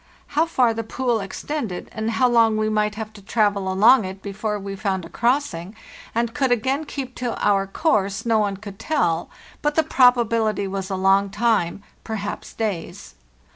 How 0.29 0.47
far 0.47 0.73
the 0.73 0.83
pool 0.83 1.19
extended 1.19 1.87
and 1.91 2.09
how 2.09 2.27
long 2.27 2.57
we 2.57 2.69
might 2.69 2.95
have 2.95 3.13
to 3.13 3.21
travel 3.21 3.65
214 3.71 3.83
FARTHEST 3.83 3.83
NORTH 3.83 4.01
along 4.01 4.09
it 4.09 4.21
before 4.23 4.57
we 4.57 4.75
found 4.75 5.05
a 5.05 5.09
crossing 5.09 5.75
and 6.15 6.33
could 6.33 6.51
again 6.51 6.85
keep. 6.85 7.13
'to 7.13 7.37
"our 7.39 7.67
course 7.67 8.25
no 8.25 8.39
"one 8.39 8.57
'could 8.57 8.79
tells 8.79 9.27
Wbut 9.61 9.75
gine 9.75 9.89
probability 9.89 10.67
was 10.67 10.89
a 10.89 10.95
long 10.95 11.29
time—perhaps 11.29 12.53
days. 12.53 13.13